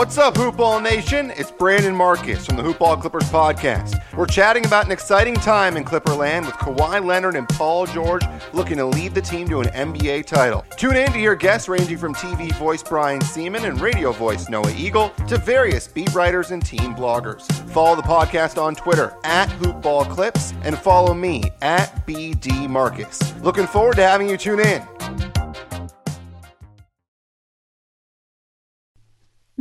[0.00, 1.30] What's up, Hoopball Nation?
[1.36, 4.02] It's Brandon Marcus from the Hoopball Clippers podcast.
[4.16, 8.22] We're chatting about an exciting time in Clipperland with Kawhi Leonard and Paul George
[8.54, 10.64] looking to lead the team to an NBA title.
[10.78, 14.72] Tune in to hear guests ranging from TV voice Brian Sieman and radio voice Noah
[14.74, 17.42] Eagle to various beat writers and team bloggers.
[17.68, 23.38] Follow the podcast on Twitter at Hoopball Clips and follow me at BD Marcus.
[23.42, 25.39] Looking forward to having you tune in.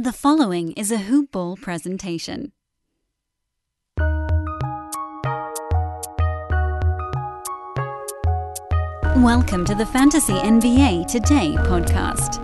[0.01, 2.53] The following is a Hoop Ball presentation.
[9.17, 12.39] Welcome to the Fantasy NBA Today podcast.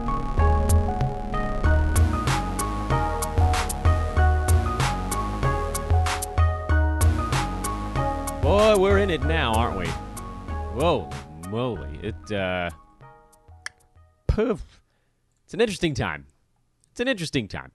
[8.41, 9.85] Boy, we're in it now, aren't we?
[10.77, 11.09] Whoa,
[11.47, 11.99] moly.
[12.03, 12.69] It, uh.
[14.27, 14.81] Poof.
[15.45, 16.27] It's an interesting time.
[16.95, 17.73] It's an interesting time.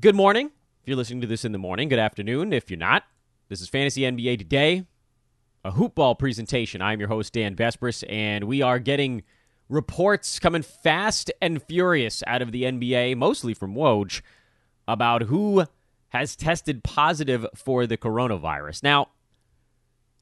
[0.00, 0.46] Good morning.
[0.82, 2.52] If you're listening to this in the morning, good afternoon.
[2.52, 3.04] If you're not,
[3.48, 4.86] this is Fantasy NBA Today,
[5.64, 6.82] a hoopball presentation.
[6.82, 9.22] I'm your host, Dan Besbris, and we are getting
[9.68, 14.20] reports coming fast and furious out of the NBA, mostly from Woj,
[14.88, 15.64] about who
[16.08, 18.82] has tested positive for the coronavirus.
[18.82, 19.10] Now,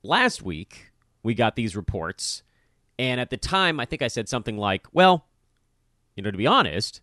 [0.03, 0.93] last week,
[1.23, 2.43] we got these reports,
[2.99, 5.25] and at the time, I think I said something like, well,
[6.15, 7.01] you know, to be honest,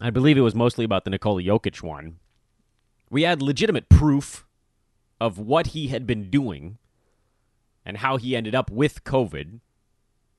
[0.00, 2.18] I believe it was mostly about the Nikola Jokic one.
[3.10, 4.44] We had legitimate proof
[5.20, 6.78] of what he had been doing
[7.84, 9.60] and how he ended up with COVID.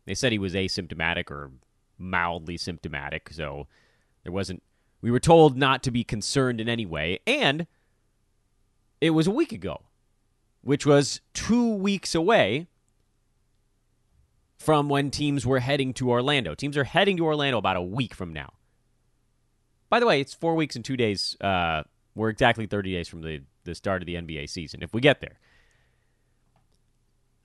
[0.06, 1.52] They said he was asymptomatic or
[1.98, 3.68] mildly symptomatic, so
[4.24, 4.62] there wasn't.
[5.02, 7.68] We were told not to be concerned in any way, and
[9.00, 9.84] it was a week ago,
[10.62, 12.68] which was two weeks away
[14.58, 16.56] from when teams were heading to Orlando.
[16.56, 18.54] Teams are heading to Orlando about a week from now.
[19.90, 21.38] By the way, it's four weeks and two days.
[21.40, 21.84] Uh,
[22.16, 25.22] we're exactly 30 days from the, the start of the NBA season, if we get
[25.22, 25.40] there.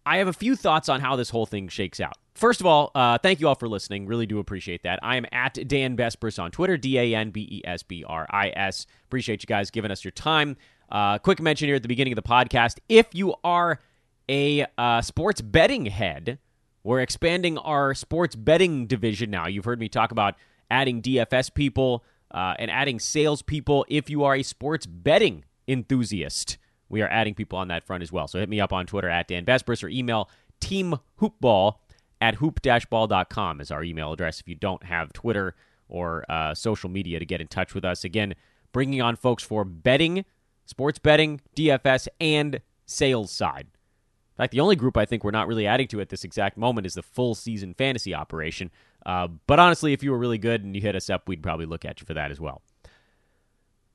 [0.06, 2.16] I have a few thoughts on how this whole thing shakes out.
[2.34, 4.06] First of all, uh, thank you all for listening.
[4.06, 4.98] Really do appreciate that.
[5.02, 8.26] I am at Dan Besbris on Twitter, D A N B E S B R
[8.30, 8.86] I S.
[9.04, 10.56] Appreciate you guys giving us your time.
[10.90, 13.80] Uh, quick mention here at the beginning of the podcast if you are
[14.28, 16.38] a uh, sports betting head,
[16.82, 19.46] we're expanding our sports betting division now.
[19.46, 20.34] You've heard me talk about
[20.70, 23.86] adding DFS people uh, and adding salespeople.
[23.88, 26.58] If you are a sports betting enthusiast,
[26.88, 28.28] we are adding people on that front as well.
[28.28, 30.28] So hit me up on Twitter at Dan Besbris or email
[30.60, 31.74] teamhoopball
[32.20, 35.54] at hoop-ball.com is our email address if you don't have Twitter
[35.88, 38.04] or uh, social media to get in touch with us.
[38.04, 38.34] Again,
[38.72, 40.24] bringing on folks for betting,
[40.64, 43.66] sports betting, DFS, and sales side.
[43.66, 46.56] In fact, the only group I think we're not really adding to at this exact
[46.56, 48.70] moment is the full season fantasy operation.
[49.04, 51.66] Uh, but honestly, if you were really good and you hit us up, we'd probably
[51.66, 52.62] look at you for that as well.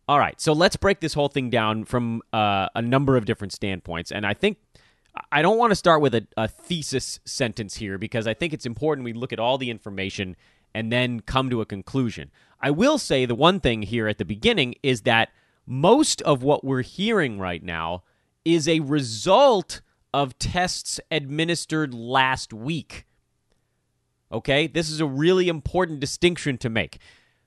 [0.08, 3.54] All right, so let's break this whole thing down from uh, a number of different
[3.54, 4.12] standpoints.
[4.12, 4.58] And I think
[5.32, 8.66] I don't want to start with a, a, thesis sentence here because I think it's
[8.66, 10.36] important we look at all the information
[10.74, 12.32] and then come to a conclusion.
[12.62, 15.30] I will say the one thing here at the beginning is that
[15.66, 18.04] most of what we're hearing right now
[18.44, 19.82] is a result
[20.14, 23.06] of tests administered last week.
[24.36, 26.98] Okay, this is a really important distinction to make.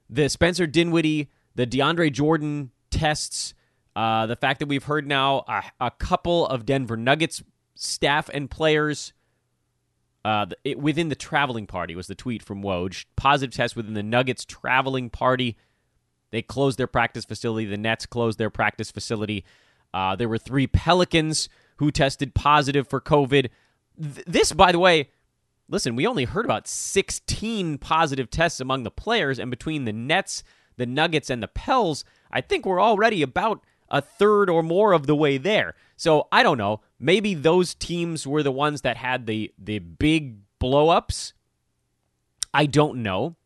[0.09, 3.53] The Spencer Dinwiddie, the DeAndre Jordan tests,
[3.95, 7.43] uh, the fact that we've heard now a, a couple of Denver Nuggets
[7.75, 9.13] staff and players
[10.25, 13.05] uh, it, within the traveling party was the tweet from Woj.
[13.17, 15.59] Positive test within the Nuggets traveling party.
[16.31, 17.67] They closed their practice facility.
[17.67, 19.45] The Nets closed their practice facility.
[19.93, 23.51] Uh, there were three Pelicans who tested positive for COVID.
[24.01, 25.11] Th- this, by the way,
[25.69, 30.43] listen, we only heard about 16 positive tests among the players, and between the Nets,
[30.77, 35.07] the Nuggets, and the Pels, I think we're already about a third or more of
[35.07, 35.75] the way there.
[35.97, 36.81] So I don't know.
[36.99, 41.33] Maybe those teams were the ones that had the the big blowups.
[42.53, 43.37] I don't know.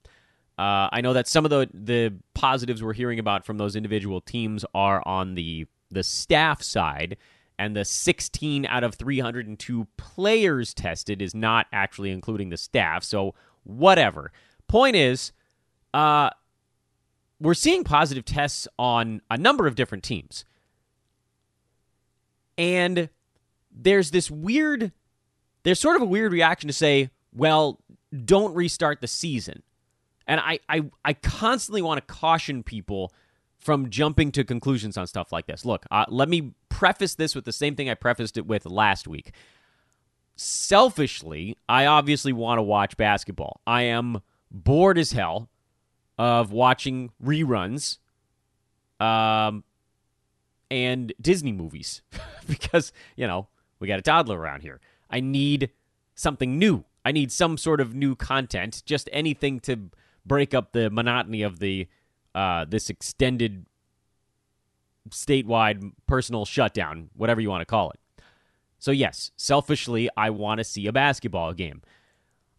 [0.58, 4.20] Uh, I know that some of the the positives we're hearing about from those individual
[4.20, 7.16] teams are on the the staff side,
[7.58, 13.04] and the 16 out of 302 players tested is not actually including the staff.
[13.04, 13.34] So,
[13.64, 14.32] whatever.
[14.68, 15.32] Point is,
[15.94, 16.30] uh,
[17.40, 20.44] we're seeing positive tests on a number of different teams.
[22.56, 23.08] And
[23.70, 24.92] there's this weird,
[25.62, 27.80] there's sort of a weird reaction to say, well,
[28.24, 29.62] don't restart the season.
[30.26, 33.12] And I, I, I constantly want to caution people
[33.62, 35.64] from jumping to conclusions on stuff like this.
[35.64, 39.06] Look, uh, let me preface this with the same thing I prefaced it with last
[39.06, 39.32] week.
[40.34, 43.60] Selfishly, I obviously want to watch basketball.
[43.64, 44.20] I am
[44.50, 45.48] bored as hell
[46.18, 47.98] of watching reruns
[48.98, 49.62] um,
[50.68, 52.02] and Disney movies
[52.48, 53.46] because, you know,
[53.78, 54.80] we got a toddler around here.
[55.08, 55.70] I need
[56.16, 56.84] something new.
[57.04, 59.90] I need some sort of new content, just anything to
[60.26, 61.86] break up the monotony of the
[62.34, 63.66] uh, this extended
[65.10, 68.00] statewide personal shutdown, whatever you want to call it.
[68.78, 71.82] So, yes, selfishly, I want to see a basketball game.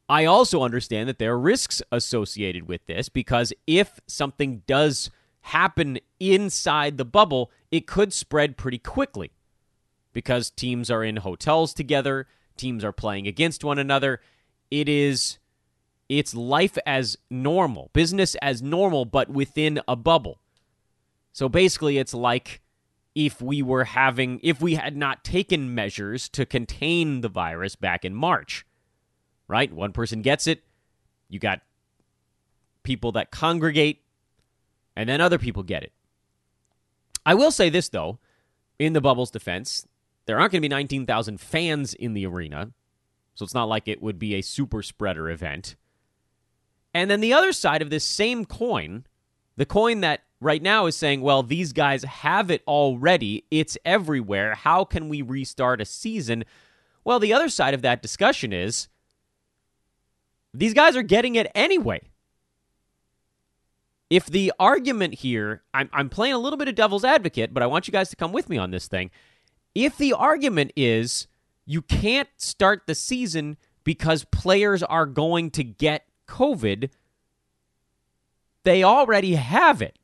[0.07, 5.09] I also understand that there are risks associated with this because if something does
[5.41, 9.31] happen inside the bubble, it could spread pretty quickly
[10.13, 14.21] because teams are in hotels together, teams are playing against one another.
[14.69, 15.39] It is
[16.19, 20.39] it's life as normal, business as normal but within a bubble.
[21.31, 22.61] So basically it's like
[23.15, 28.05] if we were having if we had not taken measures to contain the virus back
[28.05, 28.65] in March.
[29.47, 29.71] Right?
[29.71, 30.63] One person gets it,
[31.29, 31.61] you got
[32.83, 34.01] people that congregate
[34.95, 35.91] and then other people get it.
[37.25, 38.19] I will say this though,
[38.79, 39.87] in the bubble's defense,
[40.25, 42.71] there aren't going to be 19,000 fans in the arena,
[43.35, 45.75] so it's not like it would be a super spreader event.
[46.93, 49.05] And then the other side of this same coin,
[49.57, 54.55] the coin that right now is saying, well, these guys have it already, it's everywhere.
[54.55, 56.43] How can we restart a season?
[57.03, 58.87] Well, the other side of that discussion is
[60.53, 62.01] these guys are getting it anyway.
[64.09, 67.67] If the argument here, I'm, I'm playing a little bit of devil's advocate, but I
[67.67, 69.09] want you guys to come with me on this thing.
[69.73, 71.27] If the argument is
[71.65, 76.89] you can't start the season because players are going to get COVID,
[78.63, 79.99] they already have it.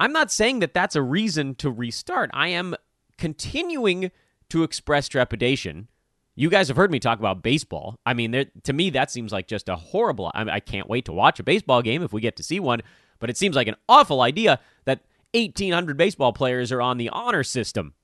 [0.00, 2.30] I'm not saying that that's a reason to restart.
[2.34, 2.74] I am
[3.18, 4.10] continuing
[4.48, 5.88] to express trepidation.
[6.34, 7.96] You guys have heard me talk about baseball.
[8.04, 10.32] I mean, there, to me, that seems like just a horrible.
[10.34, 12.58] I, mean, I can't wait to watch a baseball game if we get to see
[12.58, 12.82] one,
[13.20, 15.02] but it seems like an awful idea that
[15.34, 17.94] 1,800 baseball players are on the honor system.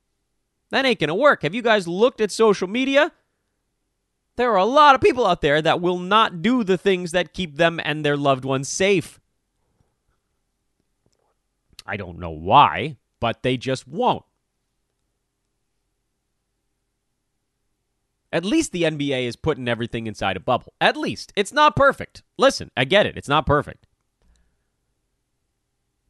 [0.70, 1.42] That ain't to work.
[1.42, 3.12] Have you guys looked at social media?
[4.36, 7.32] There are a lot of people out there that will not do the things that
[7.32, 9.20] keep them and their loved ones safe.
[11.86, 14.24] I don't know why, but they just won't.
[18.32, 20.72] At least the NBA is putting everything inside a bubble.
[20.80, 21.32] At least.
[21.36, 22.24] It's not perfect.
[22.36, 23.16] Listen, I get it.
[23.16, 23.86] It's not perfect.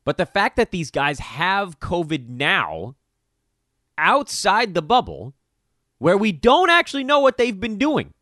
[0.04, 2.94] But the fact that these guys have COVID now
[3.98, 5.34] outside the bubble
[6.04, 8.12] where we don't actually know what they've been doing.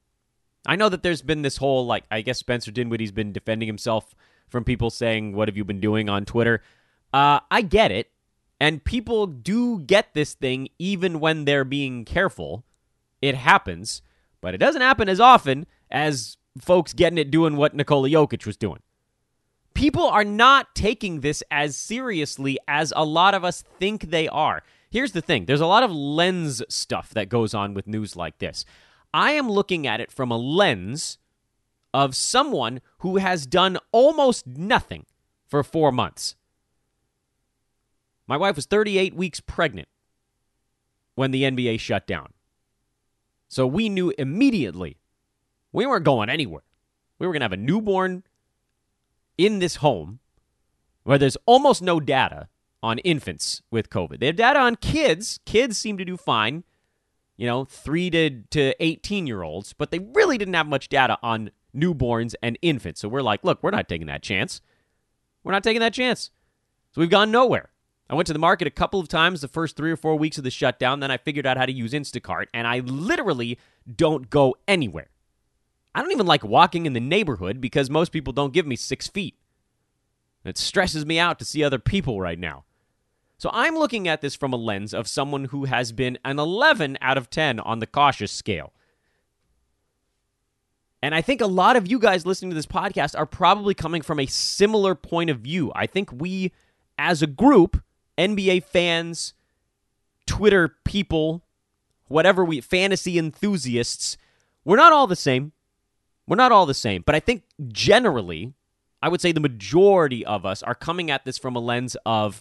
[0.65, 4.15] I know that there's been this whole, like, I guess Spencer Dinwiddie's been defending himself
[4.49, 6.63] from people saying, What have you been doing on Twitter?
[7.13, 8.13] Uh, I get it.
[8.61, 12.63] And people do get this thing even when they're being careful.
[13.21, 14.01] It happens,
[14.41, 18.57] but it doesn't happen as often as folks getting it doing what Nikola Jokic was
[18.57, 18.79] doing
[19.75, 24.63] people are not taking this as seriously as a lot of us think they are.
[24.93, 28.39] Here's the thing there's a lot of lens stuff that goes on with news like
[28.39, 28.67] this.
[29.15, 31.17] I am looking at it from a lens
[31.95, 35.07] of someone who has done almost nothing
[35.49, 36.37] for four months.
[38.27, 39.89] My wife was 38 weeks pregnant
[41.15, 42.35] when the NBA shut down.
[43.49, 44.99] So we knew immediately
[45.73, 46.65] we weren't going anywhere.
[47.19, 48.25] We were going to have a newborn
[49.39, 50.19] in this home
[51.03, 52.49] where there's almost no data
[52.83, 54.21] on infants with COVID.
[54.21, 55.41] They have data on kids.
[55.47, 56.65] Kids seem to do fine,
[57.37, 61.19] you know, three to, to 18 year olds, but they really didn't have much data
[61.23, 63.01] on newborns and infants.
[63.01, 64.61] So we're like, look, we're not taking that chance.
[65.45, 66.31] We're not taking that chance.
[66.93, 67.71] So we've gone nowhere.
[68.11, 70.37] I went to the market a couple of times the first three or four weeks
[70.37, 71.01] of the shutdown.
[71.01, 73.59] Then I figured out how to use Instacart, and I literally
[73.97, 75.09] don't go anywhere.
[75.95, 79.09] I don't even like walking in the neighborhood because most people don't give me six
[79.09, 79.37] feet.
[80.45, 82.65] It stresses me out to see other people right now.
[83.43, 86.97] So I'm looking at this from a lens of someone who has been an 11
[87.01, 88.73] out of 10 on the cautious scale.
[91.03, 94.01] And I think a lot of you guys listening to this podcast are probably coming
[94.01, 95.73] from a similar point of view.
[95.75, 96.53] I think we,
[96.97, 97.83] as a group,
[98.17, 99.35] NBA fans,
[100.25, 101.43] Twitter people,
[102.07, 104.17] whatever we, fantasy enthusiasts,
[104.65, 105.51] we're not all the same.
[106.29, 108.53] We're not all the same, but I think generally,
[109.03, 112.41] I would say the majority of us are coming at this from a lens of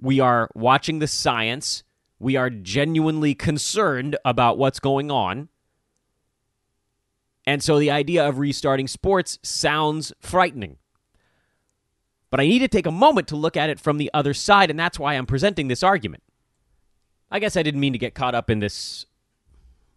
[0.00, 1.84] we are watching the science,
[2.18, 5.48] we are genuinely concerned about what's going on.
[7.46, 10.78] And so the idea of restarting sports sounds frightening.
[12.30, 14.70] But I need to take a moment to look at it from the other side,
[14.70, 16.22] and that's why I'm presenting this argument.
[17.30, 19.06] I guess I didn't mean to get caught up in this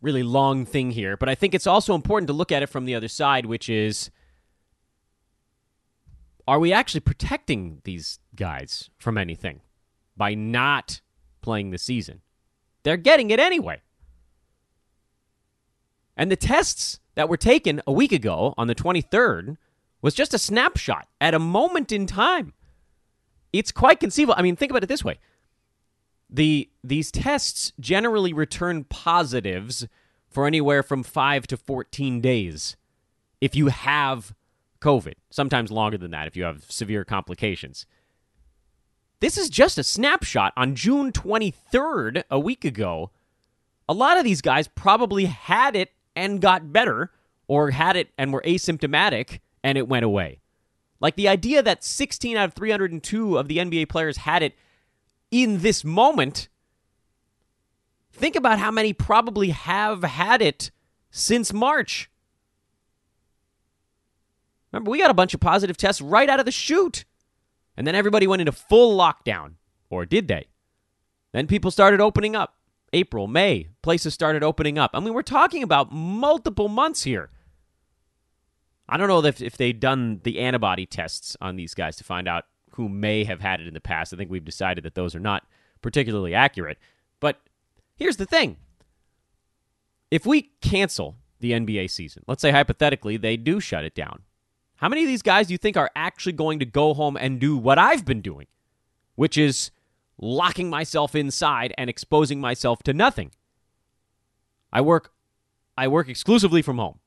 [0.01, 2.85] really long thing here, but I think it's also important to look at it from
[2.85, 4.11] the other side, which is
[6.47, 9.61] are we actually protecting these guys from anything
[10.17, 11.01] by not
[11.41, 12.21] playing the season?
[12.83, 13.81] They're getting it anyway.
[16.15, 19.57] And the tests that were taken a week ago on the 23rd
[20.01, 22.53] was just a snapshot at a moment in time.
[23.53, 24.35] It's quite conceivable.
[24.37, 25.19] I mean, think about it this way.
[26.29, 29.87] The these tests generally return positives
[30.29, 32.75] for anywhere from 5 to 14 days
[33.39, 34.35] if you have
[34.81, 35.13] COVID.
[35.29, 37.85] Sometimes longer than that if you have severe complications.
[39.19, 43.11] This is just a snapshot on June 23rd, a week ago.
[43.89, 47.11] A lot of these guys probably had it and got better,
[47.47, 50.39] or had it and were asymptomatic and it went away.
[50.99, 54.55] Like the idea that 16 out of 302 of the NBA players had it
[55.31, 56.47] in this moment.
[58.11, 60.71] Think about how many probably have had it
[61.11, 62.09] since March.
[64.71, 67.05] Remember, we got a bunch of positive tests right out of the chute.
[67.77, 69.53] And then everybody went into full lockdown.
[69.89, 70.47] Or did they?
[71.31, 72.55] Then people started opening up.
[72.93, 74.91] April, May, places started opening up.
[74.93, 77.29] I mean, we're talking about multiple months here.
[78.89, 82.27] I don't know if, if they've done the antibody tests on these guys to find
[82.27, 84.13] out who may have had it in the past.
[84.13, 85.45] I think we've decided that those are not
[85.81, 86.77] particularly accurate.
[87.19, 87.41] But
[87.95, 88.57] here's the thing
[90.09, 94.21] if we cancel the NBA season, let's say hypothetically they do shut it down,
[94.77, 97.39] how many of these guys do you think are actually going to go home and
[97.39, 98.47] do what I've been doing,
[99.15, 99.71] which is
[100.19, 103.31] locking myself inside and exposing myself to nothing.
[104.71, 105.11] I work
[105.77, 106.99] I work exclusively from home.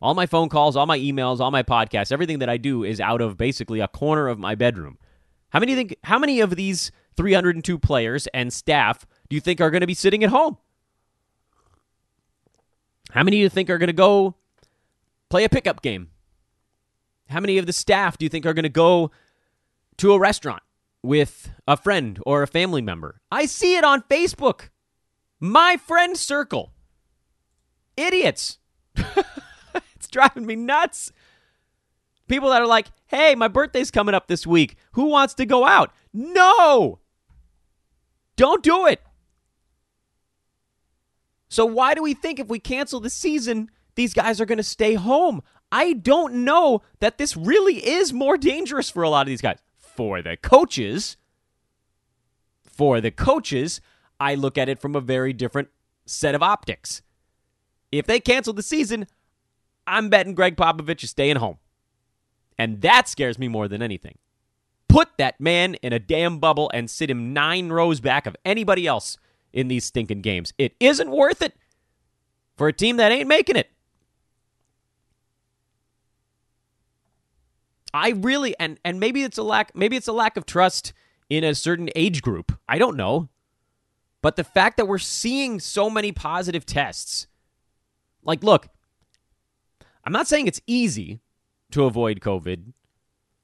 [0.00, 3.00] All my phone calls, all my emails, all my podcasts, everything that I do is
[3.00, 4.98] out of basically a corner of my bedroom.
[5.50, 9.70] How many think how many of these 302 players and staff do you think are
[9.70, 10.56] going to be sitting at home?
[13.10, 14.34] How many do you think are going to go
[15.28, 16.11] play a pickup game?
[17.32, 19.10] How many of the staff do you think are going to go
[19.98, 20.62] to a restaurant?
[21.02, 23.20] with a friend or a family member.
[23.30, 24.68] I see it on Facebook.
[25.40, 26.72] My friend circle.
[27.96, 28.58] Idiots.
[28.96, 31.12] it's driving me nuts.
[32.28, 34.76] People that are like, hey, my birthday's coming up this week.
[34.92, 35.92] Who wants to go out?
[36.12, 37.00] No!
[38.36, 39.02] Don't do it.
[41.48, 44.62] So, why do we think if we cancel the season, these guys are going to
[44.62, 45.42] stay home?
[45.72, 49.58] I don't know that this really is more dangerous for a lot of these guys
[49.78, 51.16] for the coaches,
[52.62, 53.80] for the coaches,
[54.20, 55.68] I look at it from a very different
[56.06, 57.02] set of optics.
[57.90, 59.06] If they cancel the season,
[59.86, 61.58] I'm betting Gregg Popovich is staying home.
[62.58, 64.18] And that scares me more than anything.
[64.88, 68.86] Put that man in a damn bubble and sit him nine rows back of anybody
[68.86, 69.16] else
[69.52, 70.52] in these stinking games.
[70.58, 71.54] It isn't worth it
[72.56, 73.70] for a team that ain't making it.
[77.94, 80.92] I really and and maybe it's a lack maybe it's a lack of trust
[81.28, 82.58] in a certain age group.
[82.68, 83.28] I don't know.
[84.22, 87.26] But the fact that we're seeing so many positive tests.
[88.22, 88.68] Like look,
[90.04, 91.20] I'm not saying it's easy
[91.72, 92.72] to avoid COVID.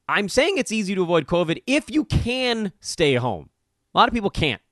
[0.09, 3.51] I'm saying it's easy to avoid COVID if you can stay home.
[3.95, 4.63] A lot of people can't.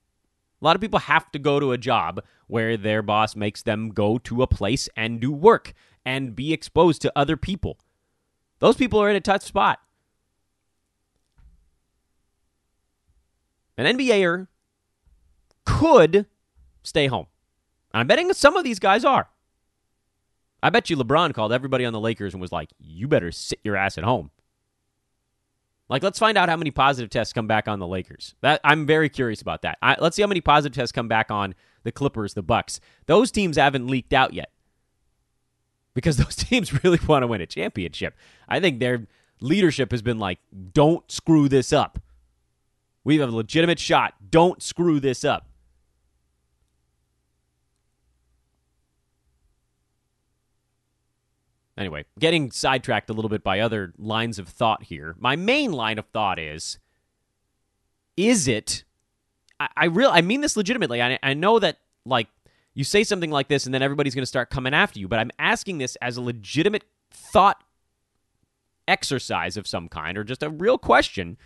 [0.61, 3.91] A lot of people have to go to a job where their boss makes them
[3.91, 7.79] go to a place and do work and be exposed to other people.
[8.59, 9.81] Those people are in a tough spot.
[13.77, 14.49] An NBAer
[15.65, 16.27] could
[16.83, 17.27] stay home.
[17.93, 19.29] And I'm betting some of these guys are.
[20.63, 23.61] I bet you LeBron called everybody on the Lakers and was like, you better sit
[23.63, 24.31] your ass at home.
[25.89, 28.35] Like, let's find out how many positive tests come back on the Lakers.
[28.41, 29.79] That I'm very curious about that.
[29.83, 32.81] I, let's see how many positive tests come back on the Clippers, the Bucks.
[33.07, 34.51] Those teams haven't leaked out yet
[35.97, 38.15] because those teams really want to win a championship.
[38.49, 39.09] I think their
[39.41, 40.39] leadership has been like,
[40.73, 41.99] don't screw this up.
[43.03, 44.15] We have a legitimate shot.
[44.31, 45.49] Don't screw this up.
[51.79, 55.15] Anyway, getting sidetracked a little bit by other lines of thought here.
[55.19, 56.79] My main line of thought is
[58.17, 58.85] is it
[59.61, 61.03] I, I real I mean this legitimately.
[61.03, 62.29] I, I know that like
[62.77, 65.09] you say something like this and then everybody's going to start coming after you.
[65.09, 67.65] But I'm asking this as a legitimate thought
[68.87, 71.39] exercise of some kind or just a real question.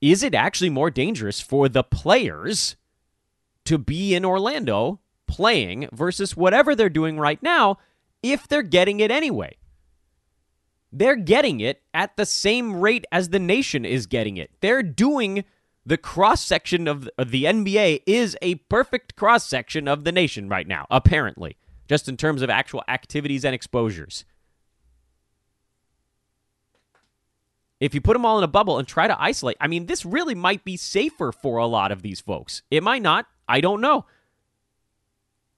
[0.00, 2.76] Is it actually more dangerous for the players
[3.66, 7.76] to be in Orlando playing versus whatever they're doing right now
[8.22, 9.54] if they're getting it anyway?
[10.90, 14.50] They're getting it at the same rate as the nation is getting it.
[14.60, 15.44] They're doing
[15.84, 20.66] the cross section of the NBA is a perfect cross section of the nation right
[20.66, 21.56] now, apparently.
[21.88, 24.24] just in terms of actual activities and exposures.
[27.80, 30.06] If you put them all in a bubble and try to isolate, I mean, this
[30.06, 32.62] really might be safer for a lot of these folks.
[32.70, 33.26] It might not.
[33.46, 34.06] I don't know.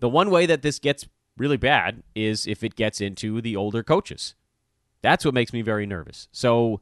[0.01, 3.85] The one way that this gets really bad is if it gets into the older
[3.85, 4.35] coaches.
[5.03, 6.29] That's what makes me very nervous.
[6.33, 6.81] So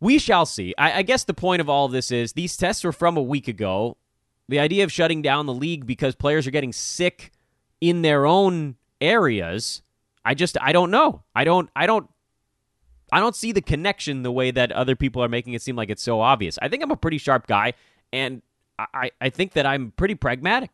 [0.00, 0.74] we shall see.
[0.78, 3.22] I, I, guess the point of all of this is these tests were from a
[3.22, 3.96] week ago.
[4.48, 7.32] The idea of shutting down the league because players are getting sick
[7.80, 9.82] in their own areas,
[10.24, 11.22] I just I don't know.
[11.34, 12.08] I don't I don't
[13.12, 15.90] I don't see the connection the way that other people are making it seem like
[15.90, 16.58] it's so obvious.
[16.60, 17.74] I think I'm a pretty sharp guy,
[18.12, 18.42] and
[18.78, 20.70] I, I think that I'm pretty pragmatic.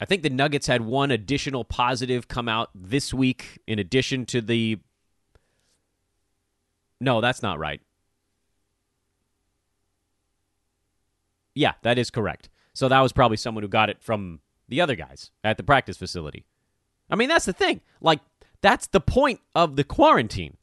[0.00, 4.40] I think the Nuggets had one additional positive come out this week in addition to
[4.40, 4.78] the.
[7.00, 7.80] No, that's not right.
[11.54, 12.48] Yeah, that is correct.
[12.72, 15.96] So that was probably someone who got it from the other guys at the practice
[15.96, 16.46] facility.
[17.10, 17.80] I mean, that's the thing.
[18.00, 18.20] Like,
[18.62, 20.56] that's the point of the quarantine.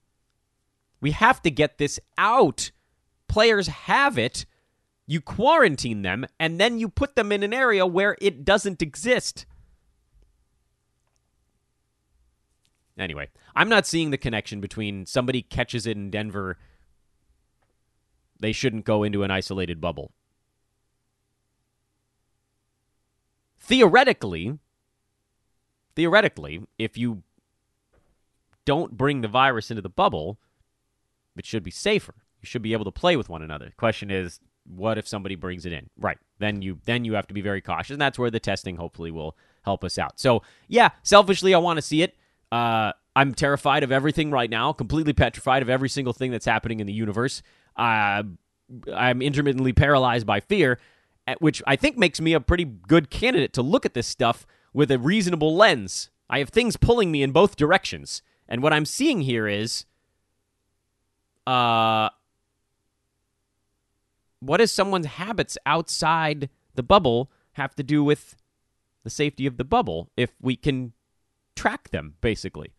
[1.02, 2.72] We have to get this out.
[3.28, 4.46] Players have it
[5.08, 9.46] you quarantine them, and then you put them in an area where it doesn't exist.
[13.00, 16.58] Anyway, I'm not seeing the connection between somebody catches it in Denver,
[18.40, 20.12] they shouldn't go into an isolated bubble.
[23.60, 24.60] Theoretically,
[25.96, 27.24] theoretically, if you
[28.66, 30.38] don't bring the virus into the bubble,
[31.36, 32.14] it should be safer.
[32.42, 33.66] You should be able to play with one another.
[33.66, 34.40] The question is,
[34.76, 35.90] what if somebody brings it in?
[35.98, 36.18] Right.
[36.40, 39.12] Then you then you have to be very cautious, and that's where the testing hopefully
[39.12, 40.20] will help us out.
[40.20, 42.16] So yeah, selfishly, I want to see it.
[42.52, 46.80] Uh, I'm terrified of everything right now, completely petrified of every single thing that's happening
[46.80, 47.42] in the universe.
[47.76, 48.24] Uh,
[48.94, 50.80] I'm intermittently paralyzed by fear,
[51.40, 54.92] which I think makes me a pretty good candidate to look at this stuff with
[54.92, 56.10] a reasonable lens.
[56.30, 59.86] I have things pulling me in both directions, and what I'm seeing here is,
[61.48, 62.10] uh,
[64.40, 68.36] what does someone's habits outside the bubble have to do with
[69.04, 70.94] the safety of the bubble if we can
[71.56, 72.74] track them, basically?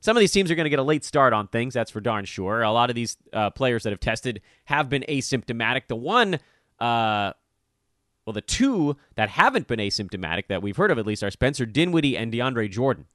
[0.00, 2.00] Some of these teams are going to get a late start on things, that's for
[2.00, 2.62] darn sure.
[2.62, 5.88] A lot of these uh, players that have tested have been asymptomatic.
[5.88, 6.34] The one,
[6.78, 7.32] uh,
[8.24, 11.66] well, the two that haven't been asymptomatic that we've heard of at least are Spencer
[11.66, 13.06] Dinwiddie and DeAndre Jordan.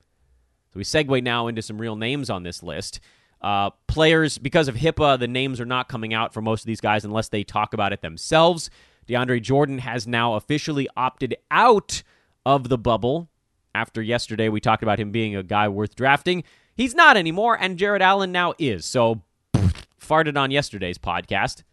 [0.74, 3.00] So we segue now into some real names on this list.
[3.43, 6.79] Uh, players, because of HIPAA, the names are not coming out for most of these
[6.79, 8.69] guys unless they talk about it themselves.
[9.08, 12.03] DeAndre Jordan has now officially opted out
[12.45, 13.29] of the bubble.
[13.75, 16.43] After yesterday, we talked about him being a guy worth drafting.
[16.75, 18.86] He's not anymore, and Jarrett Allen now is.
[18.86, 19.23] So,
[19.99, 21.63] farted on yesterday's podcast.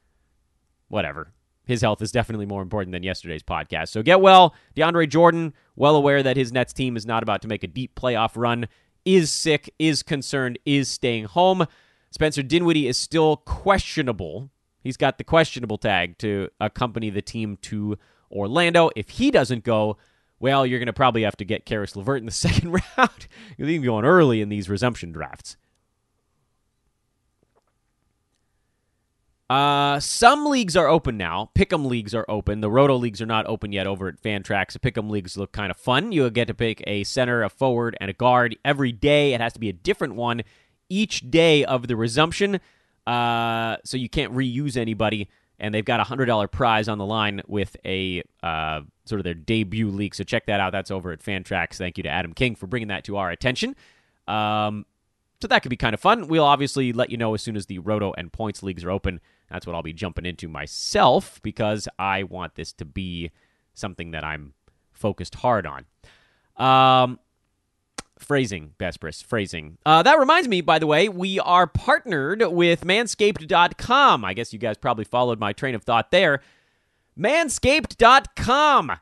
[0.88, 1.33] Whatever.
[1.66, 3.88] His health is definitely more important than yesterday's podcast.
[3.88, 4.54] So, get well.
[4.74, 7.94] DeAndre Jordan, well aware that his Nets team is not about to make a deep
[7.94, 8.66] playoff run
[9.04, 11.66] is sick, is concerned, is staying home.
[12.10, 14.50] Spencer Dinwiddie is still questionable.
[14.82, 17.98] He's got the questionable tag to accompany the team to
[18.30, 18.90] Orlando.
[18.96, 19.96] If he doesn't go,
[20.38, 23.26] well, you're going to probably have to get Caris LeVert in the second round.
[23.56, 25.56] You're even going early in these resumption drafts.
[29.50, 31.50] Uh, some leagues are open now.
[31.56, 32.60] Pick'em leagues are open.
[32.60, 34.74] The Roto leagues are not open yet over at Fantrax.
[34.74, 36.12] The Pick'em leagues look kind of fun.
[36.12, 39.34] You get to pick a center, a forward, and a guard every day.
[39.34, 40.42] It has to be a different one
[40.88, 42.60] each day of the resumption,
[43.08, 45.28] uh, so you can't reuse anybody.
[45.58, 49.24] And they've got a hundred dollar prize on the line with a uh, sort of
[49.24, 50.14] their debut league.
[50.14, 50.70] So check that out.
[50.70, 51.74] That's over at Fantrax.
[51.74, 53.74] Thank you to Adam King for bringing that to our attention.
[54.28, 54.86] Um,
[55.42, 56.28] so that could be kind of fun.
[56.28, 59.20] We'll obviously let you know as soon as the Roto and Points leagues are open.
[59.50, 63.30] That's what I'll be jumping into myself because I want this to be
[63.74, 64.54] something that I'm
[64.92, 65.86] focused hard on.
[66.56, 67.18] Um,
[68.18, 69.78] phrasing, Besbris, phrasing.
[69.84, 74.24] Uh, that reminds me, by the way, we are partnered with manscaped.com.
[74.24, 76.40] I guess you guys probably followed my train of thought there.
[77.18, 78.92] Manscaped.com.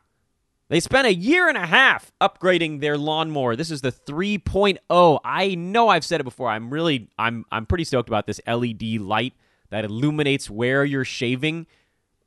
[0.71, 3.57] They spent a year and a half upgrading their lawnmower.
[3.57, 5.21] This is the 3.0.
[5.25, 6.49] I know I've said it before.
[6.51, 9.33] I'm really I'm I'm pretty stoked about this LED light
[9.71, 11.67] that illuminates where you're shaving.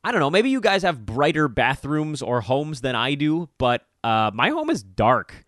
[0.03, 3.85] I don't know, maybe you guys have brighter bathrooms or homes than I do, but
[4.03, 5.45] uh, my home is dark.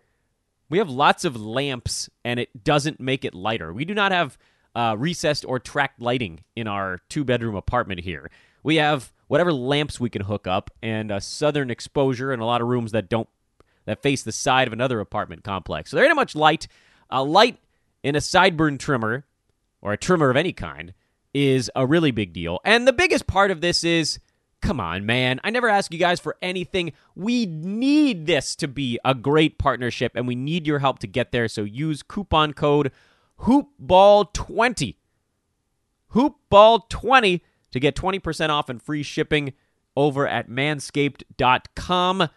[0.70, 3.72] We have lots of lamps, and it doesn't make it lighter.
[3.72, 4.38] We do not have
[4.74, 8.30] uh, recessed or tracked lighting in our two bedroom apartment here.
[8.62, 12.60] We have whatever lamps we can hook up and a southern exposure and a lot
[12.60, 13.28] of rooms that don't
[13.86, 15.90] that face the side of another apartment complex.
[15.90, 16.66] So there ain't much light.
[17.10, 17.58] A light
[18.02, 19.24] in a sideburn trimmer
[19.82, 20.94] or a trimmer of any kind
[21.34, 22.60] is a really big deal.
[22.64, 24.18] And the biggest part of this is
[24.64, 25.40] come on, man.
[25.44, 26.94] I never ask you guys for anything.
[27.14, 31.32] We need this to be a great partnership, and we need your help to get
[31.32, 31.48] there.
[31.48, 32.90] So use coupon code
[33.40, 34.96] HoopBall20.
[36.14, 37.40] HoopBall20
[37.72, 39.52] to get 20% off and free shipping
[39.96, 42.28] over at manscaped.com.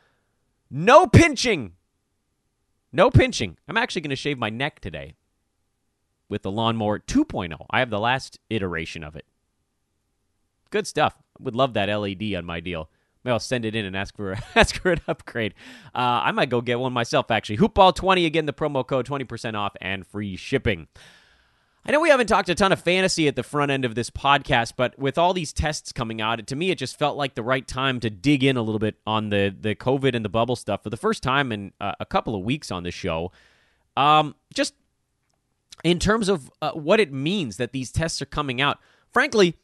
[0.69, 1.73] No pinching.
[2.91, 3.57] No pinching.
[3.67, 5.15] I'm actually going to shave my neck today
[6.29, 7.65] with the lawnmower 2.0.
[7.69, 9.25] I have the last iteration of it.
[10.69, 11.15] Good stuff.
[11.39, 12.89] Would love that LED on my deal.
[13.23, 15.53] Maybe I'll send it in and ask for ask for an upgrade.
[15.93, 17.31] Uh, I might go get one myself.
[17.31, 18.45] Actually, Hoopball20 again.
[18.45, 20.87] The promo code 20% off and free shipping.
[21.85, 24.09] I know we haven't talked a ton of fantasy at the front end of this
[24.09, 27.43] podcast, but with all these tests coming out, to me it just felt like the
[27.43, 30.57] right time to dig in a little bit on the the COVID and the bubble
[30.57, 33.31] stuff for the first time in uh, a couple of weeks on the show.
[33.95, 34.73] Um, just
[35.83, 38.79] in terms of uh, what it means that these tests are coming out.
[39.11, 39.55] Frankly,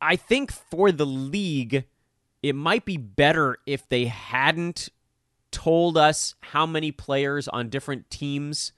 [0.00, 1.84] I think for the league,
[2.42, 4.88] it might be better if they hadn't
[5.50, 8.72] told us how many players on different teams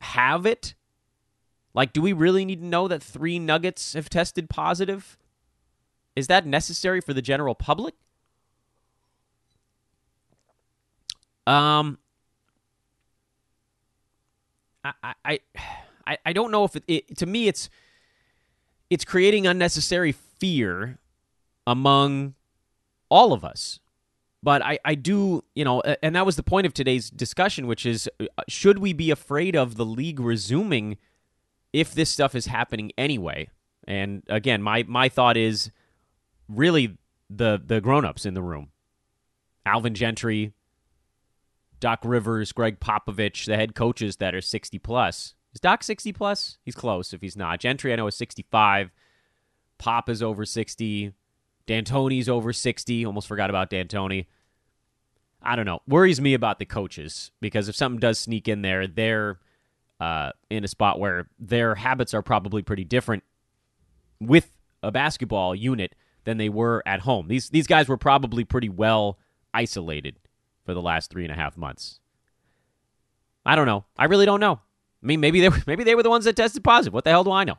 [0.00, 0.74] have it?
[1.74, 5.18] Like, do we really need to know that three Nuggets have tested positive?
[6.16, 7.94] Is that necessary for the general public?
[11.46, 11.98] Um,
[15.02, 15.40] I,
[16.06, 17.16] I, I, don't know if it, it.
[17.18, 17.68] To me, it's
[18.88, 20.98] it's creating unnecessary fear
[21.66, 22.34] among
[23.10, 23.80] all of us.
[24.42, 27.84] But I, I do, you know, and that was the point of today's discussion, which
[27.84, 30.96] is uh, should we be afraid of the league resuming
[31.72, 33.50] if this stuff is happening anyway?
[33.86, 35.70] And again, my, my thought is
[36.48, 36.96] really
[37.28, 38.70] the the grown-ups in the room.
[39.66, 40.52] Alvin Gentry,
[41.80, 45.34] Doc Rivers, Gregg Popovich, the head coaches that are 60 plus.
[45.54, 46.58] Is Doc 60 plus?
[46.64, 47.60] He's close if he's not.
[47.60, 48.90] Gentry, I know, is 65.
[49.78, 51.12] Pop is over 60.
[51.66, 53.04] D'Antoni's over 60.
[53.04, 54.26] Almost forgot about D'Antoni.
[55.40, 55.80] I don't know.
[55.86, 59.38] Worries me about the coaches because if something does sneak in there, they're
[60.00, 63.22] uh, in a spot where their habits are probably pretty different
[64.20, 64.50] with
[64.82, 67.28] a basketball unit than they were at home.
[67.28, 69.18] These these guys were probably pretty well
[69.54, 70.16] isolated
[70.68, 71.98] for the last three and a half months.
[73.46, 73.86] I don't know.
[73.96, 74.60] I really don't know.
[75.02, 76.92] I mean, maybe they were, maybe they were the ones that tested positive.
[76.92, 77.56] What the hell do I know?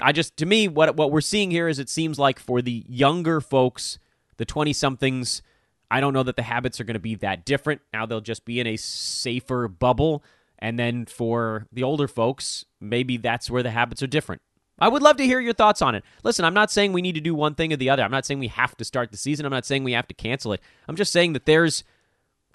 [0.00, 2.84] I just to me what what we're seeing here is it seems like for the
[2.88, 3.98] younger folks,
[4.36, 5.42] the 20 somethings,
[5.90, 7.80] I don't know that the habits are going to be that different.
[7.92, 10.22] Now they'll just be in a safer bubble
[10.60, 14.40] and then for the older folks, maybe that's where the habits are different.
[14.78, 16.04] I would love to hear your thoughts on it.
[16.24, 18.02] Listen, I'm not saying we need to do one thing or the other.
[18.02, 19.46] I'm not saying we have to start the season.
[19.46, 20.60] I'm not saying we have to cancel it.
[20.88, 21.84] I'm just saying that there's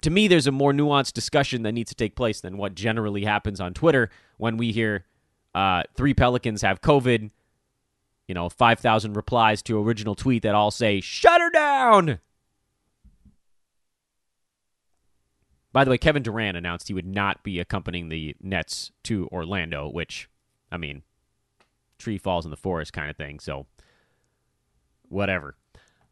[0.02, 3.24] to me there's a more nuanced discussion that needs to take place than what generally
[3.24, 5.04] happens on Twitter when we hear
[5.54, 7.30] uh, three Pelicans have COVID.
[8.28, 12.20] You know, 5,000 replies to original tweet that all say, shut her down.
[15.72, 19.88] By the way, Kevin Durant announced he would not be accompanying the Nets to Orlando,
[19.88, 20.28] which,
[20.70, 21.02] I mean,
[21.98, 23.40] tree falls in the forest kind of thing.
[23.40, 23.66] So,
[25.08, 25.56] whatever.